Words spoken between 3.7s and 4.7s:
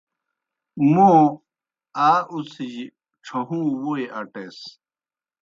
ووئی اٹیس۔